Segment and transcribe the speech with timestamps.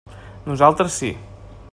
[0.51, 1.13] Nosaltres sí.